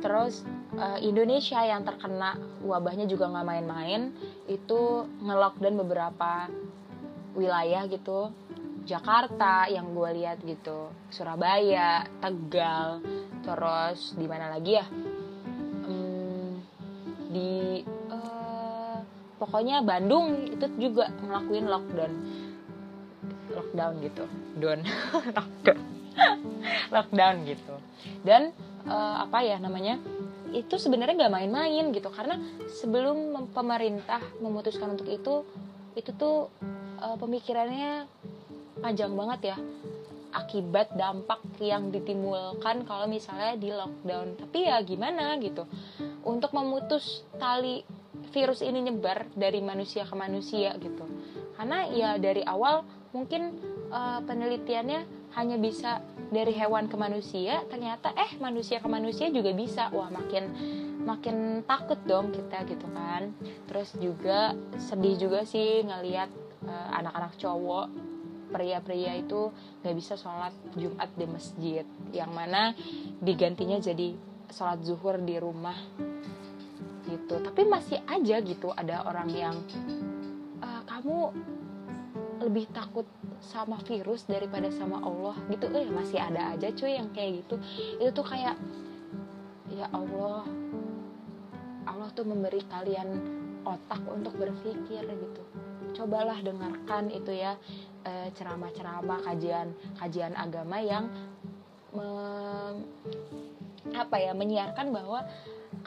Terus 0.04 0.44
uh, 0.76 0.98
Indonesia 1.00 1.62
yang 1.64 1.86
terkena 1.86 2.36
wabahnya 2.60 3.08
juga 3.08 3.32
nggak 3.32 3.46
main-main 3.46 4.12
itu 4.50 5.08
ngelockdown 5.24 5.76
beberapa 5.86 6.50
wilayah 7.38 7.88
gitu. 7.88 8.34
Jakarta 8.86 9.66
yang 9.66 9.98
gue 9.98 10.22
lihat 10.22 10.38
gitu 10.46 10.94
Surabaya 11.10 12.06
Tegal 12.22 13.02
terus 13.42 14.14
di 14.14 14.30
mana 14.30 14.54
lagi 14.54 14.78
ya? 14.78 14.86
Hmm, 15.90 16.62
di 17.34 17.82
uh, 18.14 19.02
pokoknya 19.42 19.82
Bandung 19.82 20.54
itu 20.54 20.70
juga 20.78 21.10
ngelakuin 21.18 21.66
lockdown 21.66 22.12
lockdown 23.56 23.94
gitu. 24.04 24.24
Down 24.60 24.80
lockdown. 25.36 25.80
Lockdown 26.92 27.34
gitu. 27.48 27.74
Dan 28.22 28.52
uh, 28.86 29.24
apa 29.24 29.42
ya 29.42 29.56
namanya 29.56 29.98
itu 30.54 30.78
sebenarnya 30.78 31.26
nggak 31.26 31.34
main-main 31.34 31.84
gitu. 31.90 32.08
Karena 32.12 32.36
sebelum 32.68 33.48
pemerintah 33.50 34.20
memutuskan 34.38 34.94
untuk 34.94 35.08
itu 35.08 35.42
itu 35.96 36.10
tuh 36.12 36.52
uh, 37.00 37.16
pemikirannya 37.16 38.04
panjang 38.84 39.12
banget 39.16 39.56
ya. 39.56 39.58
Akibat 40.36 40.92
dampak 40.92 41.40
yang 41.64 41.88
ditimbulkan 41.88 42.84
kalau 42.84 43.08
misalnya 43.08 43.56
di 43.56 43.72
lockdown. 43.72 44.36
Tapi 44.36 44.68
ya 44.68 44.84
gimana 44.84 45.40
gitu. 45.40 45.64
Untuk 46.28 46.52
memutus 46.52 47.24
tali 47.40 47.80
virus 48.36 48.60
ini 48.60 48.84
nyebar 48.84 49.32
dari 49.32 49.64
manusia 49.64 50.04
ke 50.04 50.12
manusia 50.12 50.76
gitu. 50.76 51.08
Karena 51.56 51.88
ya 51.88 52.20
dari 52.20 52.44
awal 52.44 52.84
mungkin 53.16 53.56
uh, 53.88 54.20
penelitiannya 54.28 55.32
hanya 55.32 55.56
bisa 55.56 56.04
dari 56.28 56.52
hewan 56.52 56.88
ke 56.92 56.96
manusia 57.00 57.64
ternyata 57.72 58.12
eh 58.12 58.36
manusia 58.36 58.76
ke 58.80 58.88
manusia 58.88 59.32
juga 59.32 59.56
bisa. 59.56 59.88
Wah 59.96 60.12
makin 60.12 60.44
makin 61.08 61.64
takut 61.64 61.96
dong 62.04 62.36
kita 62.36 62.68
gitu 62.68 62.84
kan. 62.92 63.32
Terus 63.64 63.96
juga 63.96 64.52
sedih 64.76 65.16
juga 65.16 65.48
sih 65.48 65.80
ngelihat 65.88 66.28
uh, 66.68 66.88
anak-anak 67.00 67.32
cowok 67.40 67.88
pria-pria 68.50 69.18
itu 69.18 69.50
nggak 69.82 69.96
bisa 69.96 70.14
sholat 70.14 70.54
Jumat 70.78 71.10
di 71.18 71.26
masjid 71.26 71.84
yang 72.14 72.30
mana 72.30 72.72
digantinya 73.18 73.76
jadi 73.82 74.14
sholat 74.50 74.80
zuhur 74.86 75.18
di 75.18 75.36
rumah 75.36 75.76
gitu. 77.06 77.42
Tapi 77.42 77.62
masih 77.66 78.02
aja 78.06 78.38
gitu 78.42 78.70
ada 78.74 79.06
orang 79.06 79.30
yang 79.30 79.56
e, 80.62 80.68
kamu 80.86 81.34
lebih 82.46 82.70
takut 82.70 83.04
sama 83.42 83.82
virus 83.82 84.24
daripada 84.30 84.70
sama 84.70 85.02
Allah 85.02 85.34
gitu. 85.50 85.66
Eh 85.74 85.90
masih 85.90 86.22
ada 86.22 86.54
aja 86.54 86.70
cuy 86.70 86.94
yang 86.94 87.10
kayak 87.10 87.42
gitu. 87.42 87.58
Itu 87.98 88.10
tuh 88.22 88.26
kayak 88.26 88.54
ya 89.74 89.90
Allah 89.90 90.46
Allah 91.90 92.08
tuh 92.14 92.22
memberi 92.22 92.62
kalian 92.70 93.08
otak 93.66 94.02
untuk 94.06 94.38
berpikir 94.38 95.02
gitu. 95.02 95.42
Cobalah 95.98 96.38
dengarkan 96.38 97.10
itu 97.10 97.34
ya 97.34 97.58
eh, 98.06 98.30
ceramah-ceramah 98.30 99.26
kajian 99.26 99.74
kajian 99.98 100.32
agama 100.38 100.78
yang 100.78 101.10
me, 101.90 102.08
apa 103.90 104.16
ya 104.20 104.32
menyiarkan 104.36 104.92
bahwa 104.94 105.24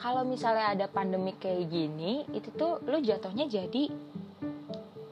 kalau 0.00 0.24
misalnya 0.24 0.72
ada 0.72 0.86
pandemi 0.88 1.36
kayak 1.36 1.68
gini 1.68 2.24
itu 2.32 2.48
tuh 2.56 2.80
lu 2.88 2.98
jatuhnya 3.04 3.46
jadi 3.46 3.92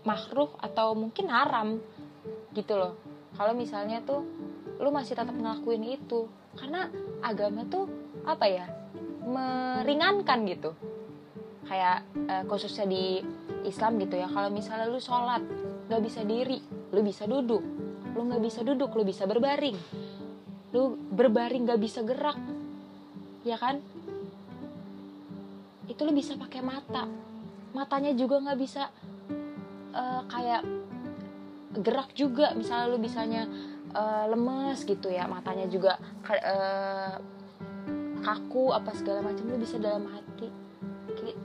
makruh 0.09 0.49
atau 0.65 0.97
mungkin 0.97 1.29
haram 1.29 1.77
gitu 2.57 2.81
loh. 2.81 2.97
Kalau 3.37 3.53
misalnya 3.53 4.01
tuh 4.01 4.25
lu 4.81 4.89
masih 4.89 5.13
tetap 5.13 5.37
ngelakuin 5.37 5.85
itu 5.85 6.33
karena 6.57 6.89
agama 7.21 7.69
tuh 7.69 7.85
apa 8.25 8.49
ya 8.49 8.67
meringankan 9.29 10.49
gitu. 10.49 10.73
Kayak 11.69 12.09
uh, 12.25 12.43
khususnya 12.49 12.89
di 12.89 13.21
Islam 13.69 14.01
gitu 14.01 14.17
ya 14.17 14.33
kalau 14.33 14.49
misalnya 14.49 14.89
lu 14.89 14.97
sholat 14.97 15.45
nggak 15.93 16.03
bisa 16.03 16.25
diri 16.25 16.65
lu 16.97 17.05
bisa 17.05 17.29
duduk. 17.29 17.61
Lu 18.17 18.25
nggak 18.25 18.41
bisa 18.41 18.65
duduk 18.65 18.97
lu 18.97 19.05
bisa 19.05 19.29
berbaring. 19.29 19.77
Lu 20.73 20.97
berbaring 21.13 21.69
nggak 21.69 21.81
bisa 21.85 22.01
gerak 22.01 22.41
ya 23.45 23.61
kan? 23.61 23.85
Itu 25.85 26.09
lu 26.09 26.17
bisa 26.17 26.33
pakai 26.41 26.65
mata. 26.65 27.05
Matanya 27.77 28.17
juga 28.17 28.41
nggak 28.41 28.59
bisa 28.59 28.89
uh, 29.99 30.23
kayak 30.31 30.63
gerak 31.83 32.15
juga 32.15 32.55
misalnya 32.55 32.87
lu 32.95 32.99
bisanya 33.03 33.43
uh, 33.93 34.31
lemes 34.31 34.87
gitu 34.87 35.11
ya 35.11 35.27
matanya 35.27 35.67
juga 35.69 35.99
uh, 36.25 37.19
kaku 38.23 38.75
apa 38.75 38.91
segala 38.95 39.23
macam 39.23 39.47
lu 39.47 39.59
bisa 39.59 39.77
dalam 39.79 40.07
hati. 40.11 40.51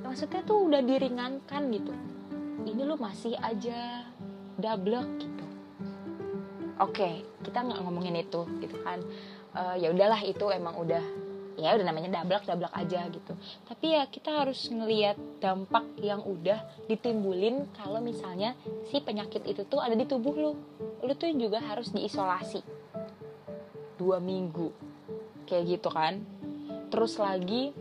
Maksudnya 0.05 0.45
tuh 0.45 0.69
udah 0.69 0.81
diringankan 0.85 1.61
gitu. 1.73 1.93
Ini 2.63 2.81
lu 2.85 2.95
masih 2.95 3.33
aja 3.41 4.05
double 4.57 5.01
gitu. 5.19 5.45
Oke 6.81 7.25
kita 7.43 7.59
nggak 7.61 7.79
ngomongin 7.83 8.21
itu 8.21 8.45
gitu 8.61 8.77
kan. 8.81 9.01
Uh, 9.53 9.77
ya 9.77 9.93
udahlah 9.93 10.17
itu 10.25 10.49
emang 10.49 10.73
udah 10.81 11.03
ya 11.63 11.79
udah 11.79 11.87
namanya 11.87 12.19
dablak 12.19 12.43
dablak 12.43 12.75
aja 12.75 13.07
gitu. 13.07 13.31
Tapi 13.63 13.95
ya 13.95 14.03
kita 14.11 14.43
harus 14.43 14.67
ngelihat 14.67 15.15
dampak 15.39 15.87
yang 16.03 16.19
udah 16.19 16.59
ditimbulin 16.91 17.71
kalau 17.79 18.03
misalnya 18.03 18.51
si 18.91 18.99
penyakit 18.99 19.47
itu 19.47 19.63
tuh 19.63 19.79
ada 19.79 19.95
di 19.95 20.03
tubuh 20.03 20.35
lu. 20.35 20.51
Lu 20.99 21.13
tuh 21.15 21.31
juga 21.31 21.63
harus 21.63 21.95
diisolasi. 21.95 22.59
Dua 23.95 24.19
minggu. 24.19 24.75
Kayak 25.47 25.79
gitu 25.79 25.87
kan. 25.87 26.19
Terus 26.91 27.15
lagi 27.15 27.71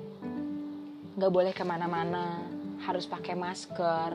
nggak 1.18 1.32
boleh 1.34 1.50
ke 1.50 1.66
mana-mana. 1.66 2.38
Harus 2.86 3.10
pakai 3.10 3.34
masker. 3.34 4.14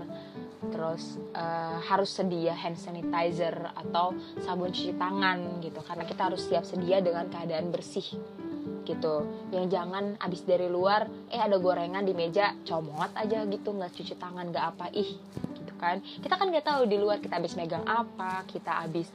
Terus 0.71 1.19
uh, 1.35 1.83
harus 1.91 2.15
sedia 2.15 2.55
hand 2.55 2.79
sanitizer 2.79 3.67
atau 3.75 4.15
sabun 4.47 4.71
cuci 4.71 4.95
tangan 4.95 5.59
gitu. 5.59 5.83
Karena 5.83 6.07
kita 6.07 6.31
harus 6.31 6.47
siap 6.47 6.63
sedia 6.63 7.03
dengan 7.03 7.27
keadaan 7.27 7.67
bersih 7.67 8.15
gitu. 8.87 9.27
Yang 9.51 9.75
jangan 9.75 10.15
abis 10.23 10.47
dari 10.47 10.71
luar 10.71 11.11
eh 11.27 11.41
ada 11.43 11.59
gorengan 11.59 12.07
di 12.07 12.15
meja 12.15 12.55
comot 12.63 13.11
aja 13.11 13.43
gitu 13.43 13.75
nggak 13.75 13.91
cuci 13.91 14.15
tangan 14.15 14.47
nggak 14.47 14.65
apa 14.71 14.85
ih 14.95 15.19
gitu 15.59 15.73
kan. 15.75 15.99
Kita 15.99 16.39
kan 16.39 16.47
nggak 16.47 16.63
tahu 16.63 16.81
di 16.87 16.95
luar 16.95 17.19
kita 17.19 17.35
abis 17.35 17.59
megang 17.59 17.83
apa 17.83 18.47
kita 18.47 18.87
abis 18.87 19.11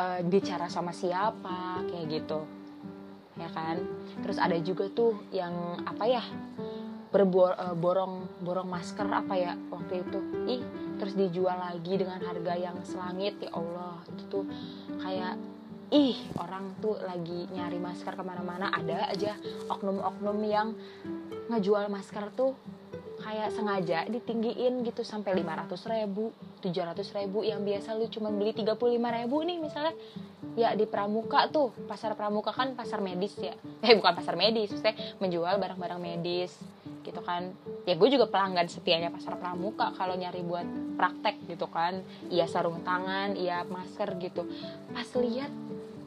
uh, 0.00 0.24
bicara 0.24 0.72
sama 0.72 0.96
siapa 0.96 1.84
kayak 1.92 2.06
gitu. 2.08 2.40
Ya 3.36 3.48
kan? 3.52 3.84
Terus 4.24 4.40
ada 4.40 4.56
juga 4.60 4.88
tuh 4.88 5.20
yang 5.32 5.84
apa 5.84 6.04
ya 6.08 6.24
berborong 7.12 8.24
eh, 8.24 8.40
borong 8.40 8.68
masker 8.72 9.04
apa 9.04 9.34
ya 9.36 9.52
waktu 9.68 10.00
itu. 10.00 10.18
Ih 10.48 10.62
terus 10.96 11.12
dijual 11.18 11.58
lagi 11.58 12.00
dengan 12.00 12.20
harga 12.24 12.54
yang 12.56 12.76
selangit 12.88 13.36
ya 13.40 13.52
Allah. 13.52 14.00
Itu 14.08 14.22
tuh 14.32 14.44
kayak 15.00 15.36
ih 15.92 16.16
orang 16.40 16.72
tuh 16.80 16.96
lagi 17.04 17.44
nyari 17.52 17.76
masker 17.76 18.16
ke 18.16 18.24
mana-mana. 18.24 18.72
Ada 18.72 19.12
aja 19.12 19.32
oknum-oknum 19.68 20.38
yang 20.48 20.72
ngejual 21.52 21.92
masker 21.92 22.32
tuh 22.32 22.56
kayak 23.22 23.54
sengaja 23.54 24.08
ditinggiin 24.10 24.82
gitu 24.82 25.06
sampai 25.06 25.36
500 25.44 25.68
ribu 25.92 26.32
700 26.64 27.18
ribu. 27.22 27.44
Yang 27.44 27.60
biasa 27.60 27.88
lu 27.94 28.08
cuma 28.08 28.32
beli 28.32 28.56
35 28.56 28.72
ribu 28.88 29.36
nih 29.44 29.58
misalnya. 29.60 29.94
Ya 30.56 30.72
di 30.72 30.88
pramuka 30.88 31.48
tuh 31.48 31.72
pasar 31.88 32.16
pramuka 32.16 32.56
kan 32.56 32.72
pasar 32.72 33.04
medis 33.04 33.36
ya. 33.36 33.52
Eh 33.84 33.92
bukan 33.92 34.16
pasar 34.16 34.34
medis 34.34 34.72
maksudnya 34.72 34.96
menjual 35.20 35.60
barang-barang 35.60 36.00
medis 36.00 36.56
gitu 37.04 37.20
kan. 37.20 37.52
Ya 37.84 37.98
gue 38.00 38.08
juga 38.08 38.30
pelanggan 38.32 38.64
setianya 38.70 39.12
pasar 39.12 39.36
pramuka 39.36 39.92
kalau 39.92 40.16
nyari 40.16 40.40
buat 40.40 40.64
praktek 40.96 41.52
gitu 41.52 41.68
kan. 41.68 42.00
Iya 42.32 42.48
sarung 42.48 42.80
tangan 42.80 43.36
iya 43.36 43.60
masker 43.68 44.16
gitu. 44.22 44.48
Pas 44.94 45.08
lihat 45.18 45.52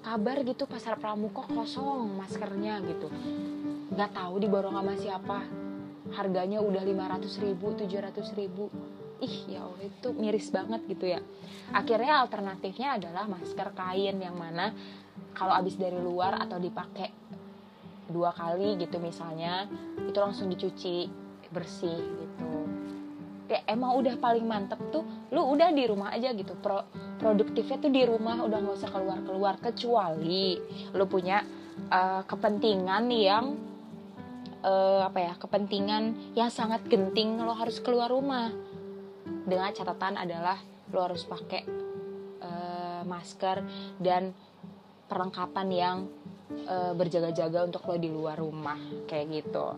kabar 0.06 0.46
gitu 0.46 0.70
pasar 0.70 1.02
pramuka 1.02 1.50
kosong 1.50 2.14
maskernya 2.14 2.78
gitu. 2.86 3.10
Nggak 3.90 4.14
tahu 4.14 4.38
diborong 4.38 4.78
sama 4.78 4.94
siapa. 4.94 5.40
Harganya 6.14 6.62
udah 6.62 6.86
500 6.86 7.42
ribu 7.42 7.74
700 7.74 8.38
ribu. 8.38 8.70
Ih 9.18 9.50
ya 9.50 9.66
Allah 9.66 9.82
itu 9.82 10.14
miris 10.14 10.54
banget 10.54 10.86
gitu 10.86 11.10
ya. 11.10 11.26
Akhirnya 11.74 12.22
alternatifnya 12.22 13.02
adalah 13.02 13.26
masker 13.26 13.74
kain 13.74 14.22
yang 14.22 14.38
mana 14.38 14.70
kalau 15.34 15.58
abis 15.58 15.74
dari 15.82 15.98
luar 15.98 16.38
atau 16.38 16.62
dipakai 16.62 17.10
dua 18.06 18.30
kali 18.30 18.78
gitu 18.78 19.02
misalnya 19.02 19.66
itu 19.98 20.14
langsung 20.22 20.46
dicuci 20.46 21.10
bersih 21.50 21.98
gitu 21.98 22.75
kayak 23.46 23.64
emang 23.70 23.98
udah 23.98 24.16
paling 24.18 24.46
mantep 24.46 24.80
tuh 24.90 25.06
lu 25.30 25.42
udah 25.54 25.70
di 25.72 25.84
rumah 25.86 26.14
aja 26.14 26.34
gitu. 26.34 26.58
Pro, 26.58 26.86
produktifnya 27.22 27.78
tuh 27.80 27.92
di 27.94 28.04
rumah 28.06 28.42
udah 28.42 28.58
nggak 28.60 28.76
usah 28.76 28.92
keluar 28.92 29.20
keluar 29.22 29.56
kecuali 29.62 30.58
lu 30.94 31.06
punya 31.06 31.46
uh, 31.90 32.22
kepentingan 32.26 33.04
yang 33.14 33.46
uh, 34.66 35.06
apa 35.06 35.20
ya 35.22 35.34
kepentingan 35.38 36.34
yang 36.34 36.50
sangat 36.50 36.84
genting 36.90 37.38
lo 37.42 37.54
harus 37.54 37.78
keluar 37.80 38.10
rumah. 38.10 38.50
Dengan 39.26 39.74
catatan 39.74 40.18
adalah 40.18 40.58
lo 40.90 41.00
harus 41.02 41.26
pakai 41.26 41.66
uh, 42.42 43.02
masker 43.06 43.62
dan 44.02 44.34
perlengkapan 45.06 45.68
yang 45.70 45.98
uh, 46.66 46.94
berjaga-jaga 46.98 47.66
untuk 47.66 47.86
lo 47.86 47.96
di 47.98 48.10
luar 48.10 48.42
rumah 48.42 48.78
kayak 49.06 49.26
gitu. 49.42 49.78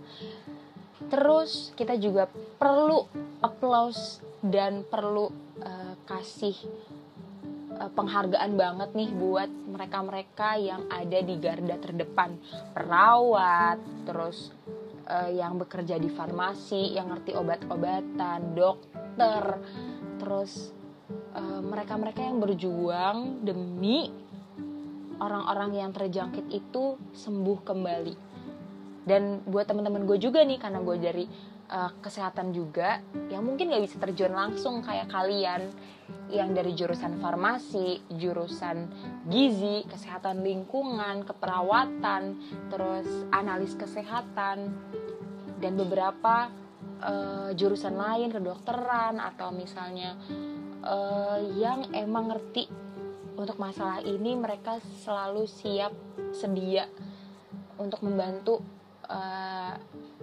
Terus 1.05 1.71
kita 1.77 1.93
juga 2.01 2.25
perlu 2.57 3.05
applause 3.45 4.17
dan 4.41 4.81
perlu 4.81 5.29
uh, 5.61 5.93
kasih 6.09 6.57
uh, 7.77 7.89
penghargaan 7.93 8.57
banget 8.57 8.89
nih 8.97 9.09
buat 9.13 9.49
mereka-mereka 9.49 10.57
yang 10.57 10.89
ada 10.89 11.19
di 11.21 11.35
garda 11.37 11.77
terdepan, 11.77 12.41
perawat, 12.73 13.77
terus 14.09 14.49
uh, 15.05 15.29
yang 15.29 15.61
bekerja 15.61 16.01
di 16.01 16.09
farmasi, 16.09 16.97
yang 16.97 17.13
ngerti 17.13 17.37
obat-obatan, 17.37 18.57
dokter, 18.57 19.43
terus 20.17 20.73
mereka-mereka 21.37 22.19
uh, 22.19 22.27
yang 22.33 22.37
berjuang 22.41 23.17
demi 23.45 24.09
orang-orang 25.21 25.77
yang 25.77 25.91
terjangkit 25.93 26.49
itu 26.49 26.97
sembuh 27.13 27.59
kembali 27.61 28.26
dan 29.07 29.41
buat 29.47 29.65
teman-teman 29.71 30.03
gue 30.03 30.19
juga 30.19 30.43
nih 30.43 30.59
karena 30.59 30.83
gue 30.83 30.97
dari 30.99 31.25
uh, 31.71 31.91
kesehatan 32.03 32.51
juga 32.51 32.99
yang 33.31 33.47
mungkin 33.47 33.71
gak 33.71 33.83
bisa 33.87 33.97
terjun 34.03 34.35
langsung 34.35 34.83
kayak 34.83 35.07
kalian. 35.07 35.71
Yang 36.27 36.49
dari 36.55 36.71
jurusan 36.75 37.19
farmasi, 37.19 38.03
jurusan 38.15 38.87
gizi, 39.27 39.83
kesehatan 39.87 40.43
lingkungan, 40.43 41.23
keperawatan, 41.23 42.39
terus 42.67 43.07
analis 43.31 43.75
kesehatan 43.75 44.71
dan 45.59 45.73
beberapa 45.75 46.51
uh, 47.03 47.51
jurusan 47.55 47.95
lain 47.95 48.31
kedokteran 48.31 49.19
atau 49.19 49.51
misalnya 49.51 50.15
uh, 50.83 51.39
yang 51.59 51.91
emang 51.91 52.31
ngerti 52.31 52.67
untuk 53.37 53.59
masalah 53.59 54.01
ini 54.01 54.33
mereka 54.33 54.79
selalu 55.03 55.45
siap 55.45 55.93
sedia 56.33 56.89
untuk 57.77 58.01
membantu 58.01 58.76
uh, 59.07 59.73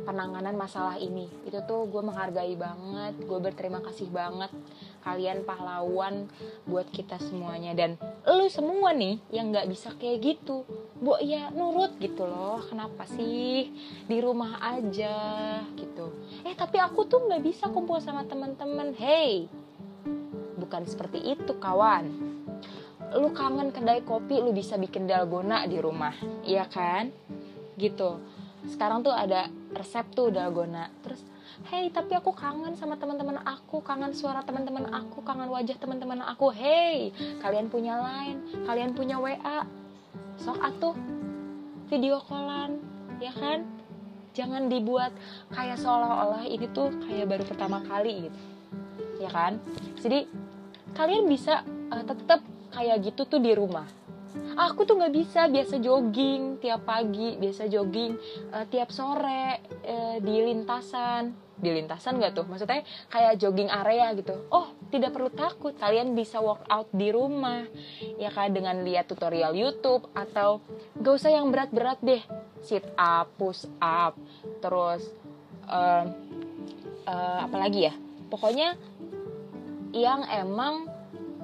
penanganan 0.05 0.55
masalah 0.55 0.97
ini. 1.01 1.29
Itu 1.49 1.65
tuh 1.65 1.89
gue 1.89 2.03
menghargai 2.05 2.55
banget 2.55 3.15
gue 3.25 3.39
berterima 3.41 3.81
kasih 3.81 4.09
banget 4.13 4.53
kalian 5.05 5.45
pahlawan 5.45 6.29
buat 6.69 6.89
kita 6.93 7.21
semuanya. 7.21 7.73
Dan 7.77 7.97
lu 8.29 8.47
semua 8.49 8.93
nih 8.93 9.21
yang 9.33 9.53
nggak 9.53 9.69
bisa 9.69 9.93
kayak 9.97 10.21
gitu. 10.23 10.65
Bu 11.01 11.21
ya 11.21 11.53
nurut 11.53 11.97
gitu 12.01 12.25
loh. 12.25 12.61
Kenapa 12.69 13.05
sih? 13.09 13.73
Di 14.09 14.19
rumah 14.21 14.61
aja 14.61 15.17
gitu. 15.77 16.13
Eh 16.45 16.57
tapi 16.57 16.81
aku 16.81 17.09
tuh 17.09 17.25
nggak 17.29 17.43
bisa 17.45 17.69
kumpul 17.73 18.01
sama 18.01 18.25
teman-teman. 18.29 18.93
Hey 18.97 19.49
bukan 20.61 20.89
seperti 20.89 21.21
itu 21.21 21.53
kawan. 21.61 22.09
Lu 23.15 23.31
kangen 23.31 23.71
kedai 23.71 24.03
kopi 24.03 24.43
lu 24.43 24.51
bisa 24.51 24.75
bikin 24.75 25.07
dalgona 25.07 25.69
di 25.71 25.79
rumah. 25.79 26.17
Iya 26.43 26.67
kan? 26.67 27.13
Gitu 27.79 28.34
sekarang 28.69 29.05
tuh 29.05 29.13
ada 29.13 29.53
resep 29.77 30.07
tuh 30.17 30.33
dalgona 30.33 30.89
terus 31.05 31.21
hey 31.69 31.93
tapi 31.93 32.17
aku 32.17 32.35
kangen 32.35 32.75
sama 32.75 32.99
teman-teman 32.99 33.39
aku 33.45 33.85
kangen 33.85 34.11
suara 34.17 34.43
teman-teman 34.43 34.91
aku 34.91 35.23
kangen 35.23 35.47
wajah 35.53 35.77
teman-teman 35.79 36.25
aku. 36.25 36.51
Hey 36.51 37.15
kalian 37.45 37.71
punya 37.71 38.01
line 38.01 38.41
kalian 38.67 38.97
punya 38.97 39.21
wa 39.21 39.63
sok 40.41 40.59
atuh 40.59 40.97
video 41.87 42.19
callan 42.27 42.81
ya 43.23 43.31
kan? 43.31 43.63
Jangan 44.35 44.67
dibuat 44.67 45.15
kayak 45.55 45.79
seolah-olah 45.79 46.43
ini 46.51 46.67
tuh 46.75 46.91
kayak 47.07 47.31
baru 47.31 47.45
pertama 47.47 47.79
kali 47.87 48.27
gitu. 48.27 48.41
Ya 49.23 49.31
kan? 49.31 49.63
Jadi 50.03 50.27
kalian 50.99 51.31
bisa 51.31 51.63
uh, 51.95 52.03
tetap 52.03 52.43
kayak 52.75 52.99
gitu 53.07 53.31
tuh 53.31 53.39
di 53.39 53.55
rumah 53.55 53.87
aku 54.55 54.87
tuh 54.87 54.99
nggak 54.99 55.15
bisa 55.15 55.47
biasa 55.51 55.79
jogging 55.83 56.59
tiap 56.63 56.87
pagi 56.87 57.35
biasa 57.39 57.67
jogging 57.67 58.15
uh, 58.55 58.65
tiap 58.71 58.91
sore 58.95 59.63
uh, 59.87 60.17
di 60.23 60.35
lintasan. 60.43 61.45
Di 61.55 61.71
lintasan 61.71 62.19
gak 62.19 62.35
tuh? 62.35 62.43
Maksudnya 62.51 62.83
kayak 63.15 63.39
jogging 63.39 63.71
area 63.71 64.11
gitu. 64.19 64.35
Oh 64.51 64.75
tidak 64.91 65.15
perlu 65.15 65.31
takut 65.31 65.71
kalian 65.79 66.11
bisa 66.19 66.43
walk 66.43 66.67
out 66.67 66.91
di 66.91 67.15
rumah. 67.15 67.63
Ya 68.19 68.35
kan 68.35 68.51
dengan 68.51 68.83
lihat 68.83 69.07
tutorial 69.07 69.55
YouTube 69.55 70.11
atau 70.19 70.59
gak 70.99 71.15
usah 71.15 71.31
yang 71.31 71.55
berat-berat 71.55 72.03
deh. 72.03 72.23
Sit 72.59 72.83
up 72.99 73.31
push 73.39 73.71
up 73.79 74.19
terus 74.59 75.07
uh, 75.71 76.11
uh, 77.07 77.39
apa 77.47 77.57
lagi 77.57 77.87
ya? 77.87 77.95
Pokoknya 78.27 78.75
yang 79.95 80.27
emang 80.27 80.91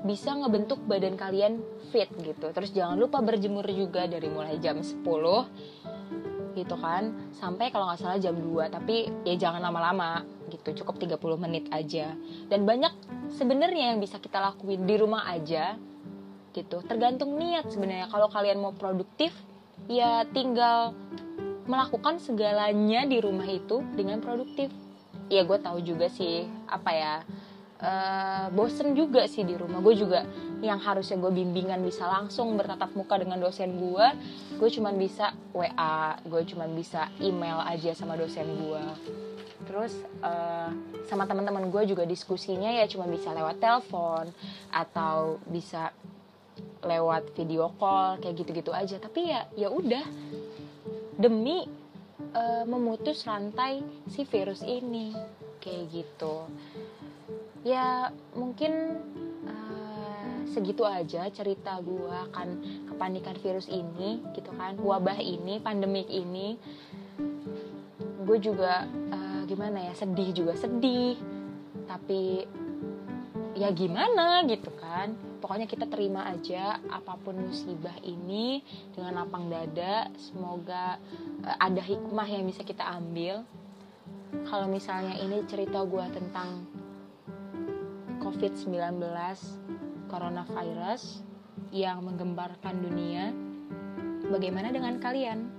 bisa 0.04 0.32
ngebentuk 0.32 0.80
badan 0.88 1.16
kalian 1.16 1.60
fit 1.92 2.08
gitu. 2.20 2.52
Terus 2.52 2.70
jangan 2.72 2.96
lupa 2.96 3.20
berjemur 3.20 3.66
juga 3.68 4.08
dari 4.08 4.28
mulai 4.32 4.56
jam 4.62 4.80
10 4.80 5.04
gitu 6.56 6.76
kan. 6.80 7.32
Sampai 7.36 7.70
kalau 7.70 7.90
nggak 7.90 8.00
salah 8.00 8.18
jam 8.18 8.34
2 8.36 8.72
tapi 8.72 9.10
ya 9.28 9.34
jangan 9.36 9.60
lama-lama 9.60 10.24
gitu 10.50 10.82
cukup 10.82 10.98
30 10.98 11.44
menit 11.44 11.64
aja. 11.70 12.16
Dan 12.48 12.64
banyak 12.64 12.92
sebenarnya 13.36 13.94
yang 13.94 14.00
bisa 14.00 14.18
kita 14.18 14.40
lakuin 14.40 14.88
di 14.88 14.94
rumah 14.96 15.28
aja 15.28 15.76
gitu. 16.50 16.82
Tergantung 16.82 17.38
niat 17.38 17.70
sebenarnya. 17.70 18.10
Kalau 18.10 18.28
kalian 18.32 18.58
mau 18.58 18.74
produktif 18.74 19.30
ya 19.86 20.26
tinggal 20.32 20.96
melakukan 21.70 22.18
segalanya 22.18 23.06
di 23.06 23.22
rumah 23.22 23.46
itu 23.46 23.84
dengan 23.94 24.18
produktif. 24.18 24.72
Ya 25.30 25.46
gue 25.46 25.58
tahu 25.62 25.78
juga 25.86 26.10
sih 26.10 26.42
apa 26.66 26.90
ya 26.90 27.14
uh, 27.80 28.46
bosen 28.52 28.92
juga 28.92 29.24
sih 29.26 29.44
di 29.44 29.56
rumah. 29.56 29.80
Gue 29.80 29.96
juga 29.96 30.24
yang 30.60 30.80
harusnya 30.80 31.16
gue 31.16 31.32
bimbingan 31.32 31.80
bisa 31.80 32.04
langsung 32.04 32.52
bertatap 32.54 32.92
muka 32.92 33.16
dengan 33.16 33.40
dosen 33.40 33.80
gue 33.80 34.06
gue 34.60 34.68
cuman 34.76 34.92
bisa 35.00 35.32
wa 35.56 36.20
gue 36.20 36.42
cuman 36.52 36.68
bisa 36.76 37.08
email 37.20 37.60
aja 37.64 37.96
sama 37.96 38.16
dosen 38.16 38.46
gue. 38.46 38.84
Terus 39.64 39.96
uh, 40.20 40.70
sama 41.08 41.24
teman-teman 41.24 41.68
gue 41.72 41.82
juga 41.88 42.04
diskusinya 42.04 42.68
ya 42.68 42.84
cuma 42.88 43.08
bisa 43.08 43.32
lewat 43.32 43.56
telepon 43.60 44.28
atau 44.68 45.40
bisa 45.48 45.92
lewat 46.84 47.32
video 47.36 47.72
call 47.80 48.20
kayak 48.20 48.36
gitu-gitu 48.44 48.72
aja. 48.72 49.00
Tapi 49.00 49.20
ya 49.32 49.48
ya 49.56 49.68
udah. 49.72 50.04
Demi 51.20 51.68
uh, 52.32 52.64
memutus 52.64 53.28
rantai 53.28 53.84
si 54.08 54.24
virus 54.24 54.64
ini 54.64 55.12
kayak 55.60 55.92
gitu 55.92 56.48
ya 57.60 58.08
mungkin 58.32 58.96
uh, 59.44 60.36
segitu 60.48 60.82
aja 60.88 61.28
cerita 61.28 61.76
gue 61.84 62.16
akan 62.32 62.48
kepanikan 62.88 63.36
virus 63.40 63.68
ini 63.68 64.24
gitu 64.32 64.50
kan. 64.56 64.80
Wabah 64.80 65.20
ini 65.20 65.60
pandemik 65.60 66.08
ini. 66.08 66.56
Gue 68.24 68.38
juga 68.40 68.88
uh, 68.88 69.42
gimana 69.44 69.90
ya 69.90 69.92
sedih 69.92 70.32
juga 70.32 70.56
sedih. 70.56 71.20
Tapi 71.84 72.44
ya 73.58 73.68
gimana 73.76 74.40
gitu 74.48 74.72
kan. 74.80 75.12
Pokoknya 75.40 75.64
kita 75.64 75.88
terima 75.88 76.28
aja 76.28 76.76
apa 76.92 77.16
pun 77.16 77.36
musibah 77.36 77.96
ini 78.04 78.64
dengan 78.96 79.20
lapang 79.24 79.52
dada. 79.52 80.08
Semoga 80.16 80.96
uh, 81.44 81.56
ada 81.60 81.80
hikmah 81.84 82.28
yang 82.28 82.48
bisa 82.48 82.64
kita 82.64 82.84
ambil. 82.88 83.44
Kalau 84.46 84.70
misalnya 84.70 85.18
ini 85.18 85.42
cerita 85.50 85.82
gue 85.82 86.06
tentang 86.14 86.69
COVID-19 88.20 89.02
coronavirus 90.06 91.26
yang 91.74 92.06
menggembarkan 92.06 92.78
dunia. 92.78 93.34
Bagaimana 94.30 94.70
dengan 94.70 95.02
kalian? 95.02 95.49